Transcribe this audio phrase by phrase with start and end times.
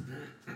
[0.00, 0.53] Mm-hmm.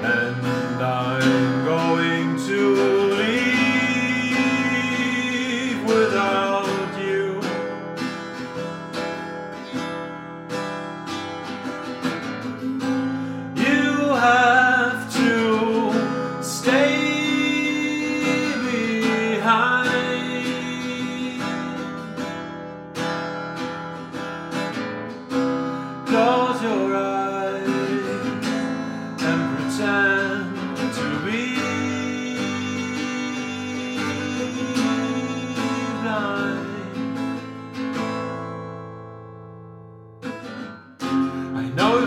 [0.00, 2.74] And I'm going to
[3.16, 4.24] leave
[5.84, 7.40] without you.
[13.56, 15.32] You have to
[16.44, 16.94] stay
[19.34, 19.88] behind.
[26.06, 27.17] Close your eyes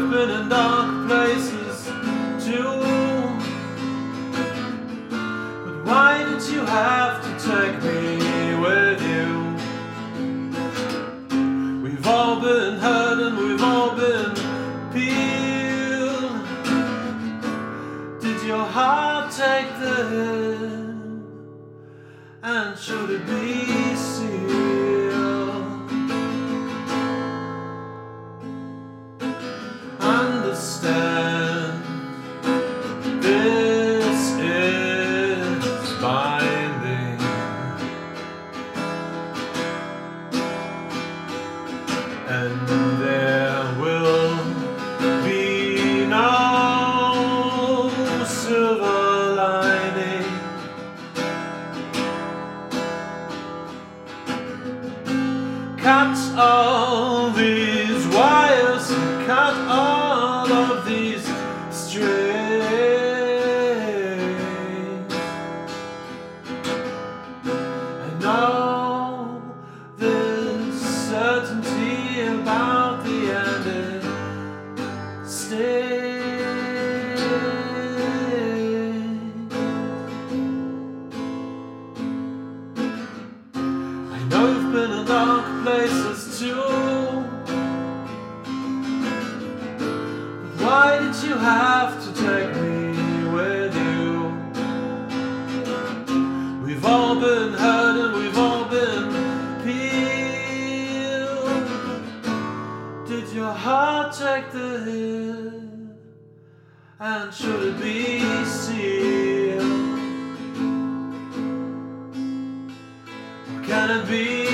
[0.02, 1.86] You've been in dark places
[2.44, 2.80] too.
[5.64, 9.28] But why did you have to take me with you?
[11.84, 14.34] We've all been hurt and we've all been
[14.92, 16.34] peeled.
[18.22, 20.82] Did your heart take the hit?
[22.42, 23.81] And should it be
[55.82, 58.88] cut all these wires,
[59.26, 59.91] cut all
[85.64, 86.56] places too.
[90.64, 92.94] Why did you have to take me
[93.30, 94.04] with you?
[96.66, 99.12] We've all been hurt and we've all been
[99.64, 99.88] peeled.
[103.08, 105.54] Did your heart take the hit?
[107.00, 109.62] And should it be sealed?
[113.66, 114.51] Can it be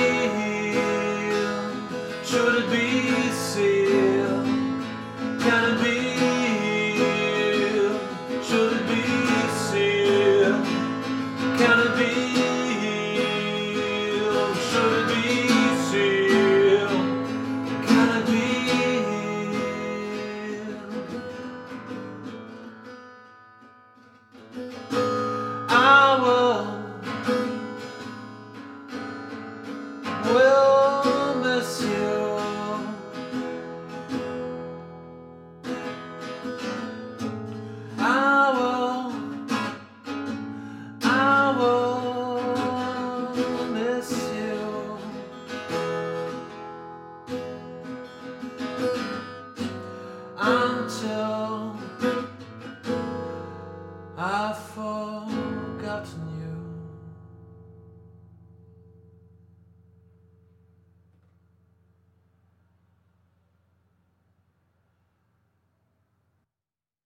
[50.88, 51.87] hotel